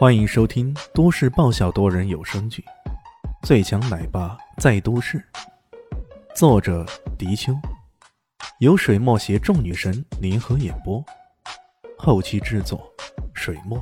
[0.00, 2.64] 欢迎收听都市爆笑多人有声剧
[3.46, 5.18] 《最强奶爸在都市》，
[6.34, 6.86] 作者：
[7.18, 7.52] 迪秋，
[8.60, 11.04] 由水墨携众女神联合演播，
[11.98, 12.90] 后期制作：
[13.34, 13.78] 水墨。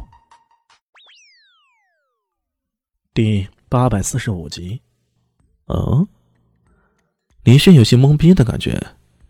[3.15, 4.83] 第八百四十五集。
[5.67, 6.05] 嗯，
[7.45, 8.77] 李轩有些懵逼的感觉，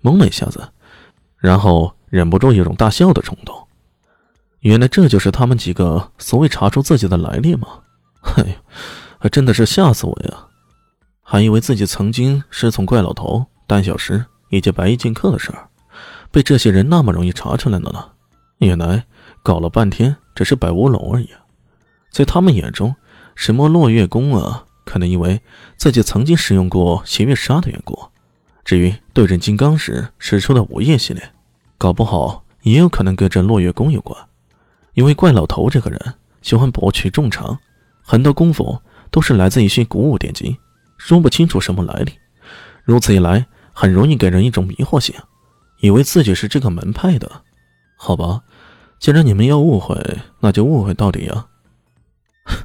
[0.00, 0.72] 懵了一下子，
[1.36, 3.67] 然后忍不住有种大笑的冲动。
[4.60, 7.68] 原来这就是他们几个所谓查出自己的来历吗？
[8.36, 8.58] 哎，
[9.18, 10.46] 还真的是吓死我呀！
[11.22, 15.68] 还以为自己曾经是从怪老头、胆小石以及白衣剑客的事儿，
[16.30, 18.04] 被这些人那么容易查出来了呢。
[18.58, 19.04] 原来
[19.42, 21.28] 搞了半天只是摆乌龙而已。
[22.10, 22.96] 在他们眼中，
[23.36, 25.40] 什么落月宫啊，可能因为
[25.76, 27.96] 自己曾经使用过邪月杀的缘故。
[28.64, 31.30] 至于对阵金刚时使出的午夜系列，
[31.78, 34.18] 搞不好也有可能跟这落月宫有关。
[34.98, 37.56] 因为怪老头这个人喜欢博取众长，
[38.02, 38.82] 很多功夫
[39.12, 40.58] 都是来自一些古武典籍，
[40.96, 42.12] 说不清楚什么来历。
[42.82, 45.14] 如此一来，很容易给人一种迷惑性，
[45.78, 47.30] 以为自己是这个门派的。
[47.96, 48.42] 好吧，
[48.98, 51.46] 既然你们要误会，那就误会到底啊！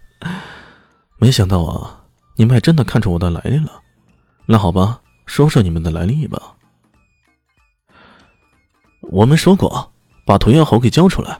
[1.21, 2.05] 没想到啊，
[2.37, 3.79] 你们还真的看出我的来历了。
[4.47, 6.55] 那好吧，说说你们的来历吧。
[9.01, 9.93] 我们说过，
[10.25, 11.39] 把屠妖猴给交出来。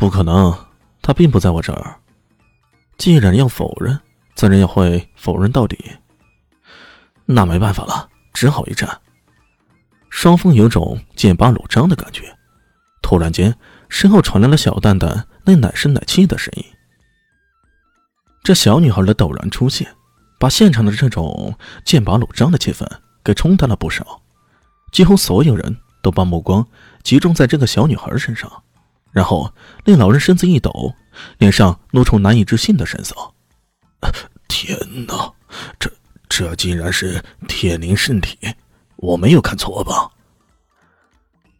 [0.00, 0.56] 不可能，
[1.02, 1.94] 他并不在我这儿。
[2.96, 4.00] 既然要否认，
[4.34, 5.78] 自然要会否认到底。
[7.26, 8.98] 那没办法了，只好一战。
[10.08, 12.34] 双方有种剑拔弩张的感觉。
[13.02, 13.54] 突然间，
[13.90, 16.64] 身后传来了小蛋蛋那奶声奶气的声音。
[18.42, 19.86] 这小女孩的陡然出现，
[20.38, 22.88] 把现场的这种剑拔弩张的气氛
[23.22, 24.22] 给冲淡了不少。
[24.92, 26.66] 几乎所有人都把目光
[27.02, 28.50] 集中在这个小女孩身上。
[29.12, 29.52] 然后，
[29.84, 30.94] 令老人身子一抖，
[31.38, 33.14] 脸上露出难以置信的神色。
[34.48, 35.32] 天哪，
[35.78, 35.90] 这
[36.28, 38.38] 这竟然是铁灵圣体！
[38.96, 40.10] 我没有看错吧？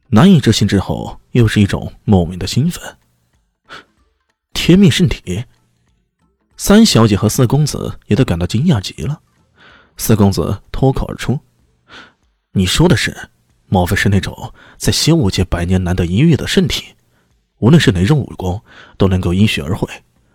[0.08, 2.96] 难以置信之后，又是一种莫名的兴奋。
[4.52, 5.44] 天命圣体，
[6.56, 9.20] 三小姐和四公子也都感到惊讶极了。
[9.96, 11.38] 四公子脱口而出
[12.52, 13.30] ：“你说的是，
[13.66, 16.94] 莫非是那种在仙武界百年难得一遇的圣体？”
[17.60, 18.60] 无论是哪种武功，
[18.98, 19.88] 都能够因血而会，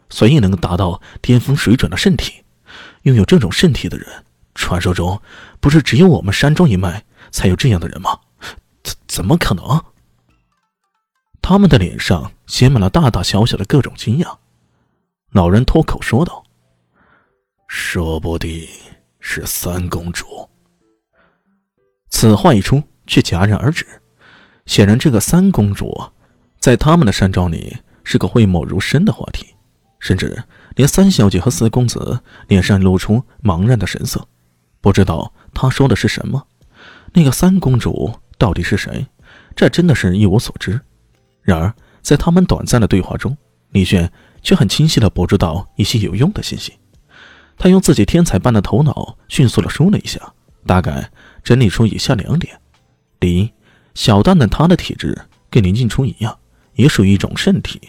[0.09, 2.43] 所以能够达到巅峰水准的圣体。
[3.03, 4.07] 拥有这种圣体的人，
[4.55, 5.21] 传说中
[5.59, 8.19] 不是只有我们山庄一脉才有这样的人吗？
[8.83, 9.83] 怎怎么可能？
[11.41, 14.37] 他们的脸上写满了大大小小的各种惊讶。
[15.31, 16.43] 老人脱口说道
[17.67, 18.67] ：“说不定
[19.19, 20.49] 是三公主。”
[22.09, 23.85] 此话一出，却戛然而止。
[24.65, 26.11] 显然，这个三公主。
[26.65, 29.45] 在他们的山庄里是个讳莫如深的话题，
[29.99, 30.43] 甚至
[30.73, 34.27] 连三小姐和四公子脸上露出茫然的神色，
[34.81, 36.43] 不知道他说的是什么。
[37.13, 39.05] 那个三公主到底是谁？
[39.55, 40.81] 这真的是一无所知。
[41.43, 41.71] 然而，
[42.01, 43.37] 在他们短暂的对话中，
[43.69, 44.11] 李炫
[44.41, 46.73] 却很清晰地捕捉到一些有用的信息。
[47.59, 50.19] 他用自己天才般的头脑迅速地梳了一下，
[50.65, 51.11] 大概
[51.43, 52.59] 整理出以下两点：
[53.19, 53.53] 第一，
[53.93, 55.15] 小蛋蛋他的体质
[55.51, 56.35] 跟林静初一样。
[56.75, 57.81] 也属于一种圣体，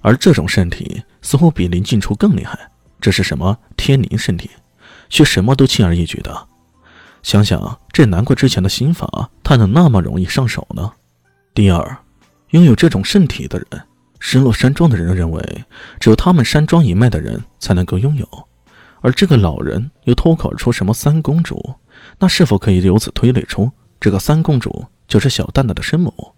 [0.00, 2.70] 而这种圣体似乎比林静初更厉害。
[3.00, 4.50] 这是什么天灵圣体，
[5.08, 6.48] 却什么都轻而易举的。
[7.22, 10.92] 想想这难怪之前的心法他能那么容易上手呢。
[11.54, 11.98] 第二，
[12.50, 13.82] 拥有这种圣体的人，
[14.18, 15.64] 失落山庄的人认为
[16.00, 18.28] 只有他们山庄一脉的人才能够拥有。
[19.00, 21.74] 而这个老人又脱口而出什么三公主，
[22.18, 26.32] 那是否可以由此推理出这个三公主就是小蛋蛋的生母？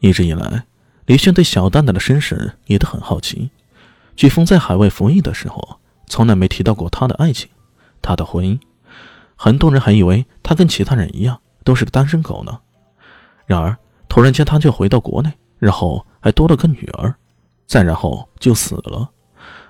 [0.00, 0.64] 一直以来。
[1.06, 3.50] 李炫对小蛋蛋的身世也都很好奇。
[4.16, 7.48] 飓风在海外服役的时候，从来没提到过他的爱情，
[8.00, 8.58] 他的婚姻。
[9.36, 12.58] 很多人还以为他跟其他人一样都是个单身狗呢。
[13.46, 13.76] 然而，
[14.08, 17.14] 突然间他就回到国内，然后还多了个女儿，
[17.66, 19.10] 再然后就死了。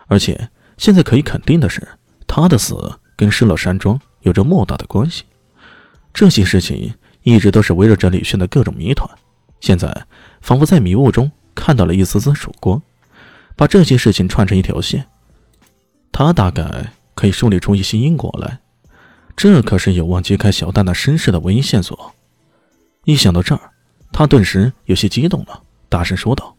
[0.06, 1.88] 而且现在可以肯定的是，
[2.26, 2.76] 他的死
[3.17, 5.25] 跟失乐山庄有着莫大的关系。
[6.12, 9.08] 这些事情一直都是围绕着李炫的各种谜团。
[9.64, 10.06] 现在。
[10.43, 12.82] 仿佛在迷雾中看到了一丝丝曙光，
[13.56, 15.06] 把这些事情串成一条线，
[16.12, 18.61] 他大概可以梳理出一些因果来。
[19.34, 22.12] 这可是有望揭开小蛋蛋身世的唯一线索。
[23.05, 23.72] 一想到这儿，
[24.12, 26.55] 他顿时有些激动了，大声说道：“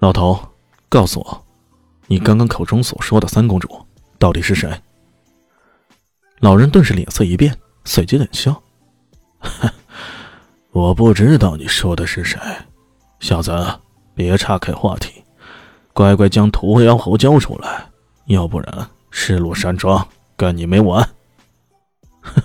[0.00, 0.36] 老头，
[0.88, 1.46] 告诉我，
[2.08, 3.86] 你刚刚口中所说的三公主
[4.18, 4.68] 到底是谁？”
[6.42, 8.60] 老人顿时脸色一变，随即冷笑
[10.76, 12.38] ：“我不知道你说的是谁，
[13.20, 13.50] 小子，
[14.14, 15.24] 别岔开话题，
[15.94, 17.86] 乖乖将屠妖猴交出来，
[18.26, 20.06] 要不然失落山庄
[20.36, 21.02] 跟你没完。
[22.20, 22.42] 哼！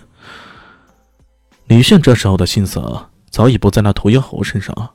[1.67, 2.81] 李炫这时候的心思
[3.29, 4.93] 早已不在那屠妖猴身上了。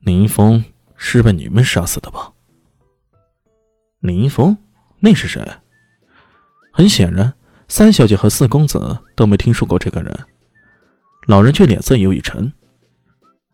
[0.00, 0.64] 林峰
[0.96, 2.32] 是被你们杀死的吧？
[4.00, 4.56] 林峰，
[4.98, 5.40] 那是谁？
[6.72, 7.32] 很显然，
[7.68, 10.12] 三小姐和四公子都没听说过这个人。
[11.26, 12.52] 老人却脸色又一沉。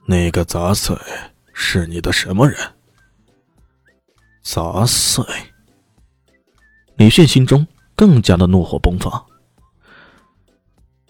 [0.07, 0.97] 那个杂碎
[1.55, 2.59] 是你的什么人？
[4.43, 5.25] 杂碎。
[6.97, 7.67] 李迅心中
[7.97, 9.25] 更加的怒火迸发。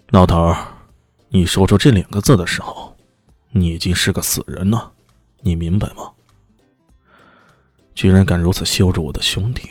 [0.09, 0.55] 老头儿，
[1.29, 2.95] 你说出这两个字的时候，
[3.51, 4.93] 你已经是个死人了，
[5.41, 6.11] 你明白吗？
[7.93, 9.69] 居然敢如此羞辱我的兄弟，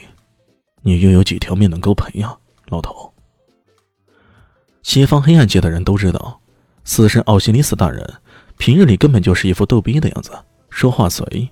[0.83, 2.37] 你又有几条命能够赔呀，
[2.67, 3.15] 老头？
[4.83, 6.41] 西方黑暗界的人都知道，
[6.85, 8.09] 死神奥西里斯大人。
[8.59, 10.31] 平日里根本就是一副逗逼的样子，
[10.71, 11.49] 说话随意，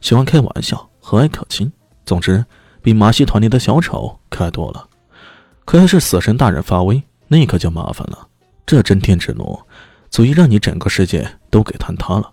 [0.00, 1.70] 喜欢开玩笑，和蔼可亲。
[2.06, 2.42] 总之，
[2.80, 4.88] 比马戏团里的小丑可爱多了。
[5.66, 8.28] 可要是死神大人发威，那可就麻烦了。
[8.64, 9.60] 这真天之怒，
[10.08, 12.30] 足以让你整个世界都给坍塌了。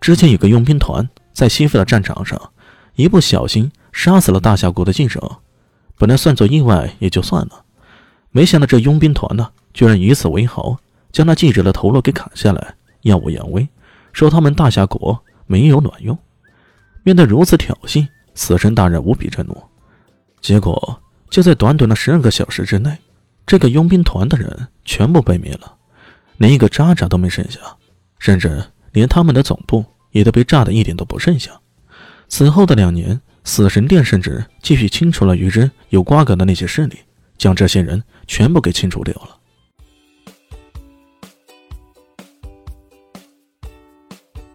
[0.00, 2.50] 之前有个佣兵团在西非的战场上，
[2.96, 5.38] 一不小心杀死了大峡谷的记者，
[5.96, 7.64] 本来算作意外也就算了，
[8.30, 10.76] 没想到这佣兵团呢，居然以此为豪，
[11.12, 12.74] 将那记者的头颅给砍下来。
[13.02, 13.68] 耀武扬威，
[14.12, 16.16] 说他们大夏国没有卵用。
[17.02, 19.60] 面对如此挑衅，死神大人无比震怒。
[20.40, 22.96] 结果就在短短的十二个小时之内，
[23.44, 25.74] 这个佣兵团的人全部被灭了，
[26.36, 27.58] 连一个渣渣都没剩下，
[28.20, 31.50] 甚至连他们的总部也都被炸得一点都不剩下。
[32.28, 36.98] 此后的两年，死神殿甚至继续清除了与之有瓜葛的那些势力，
[37.36, 39.36] 将这些人全部给清除掉了。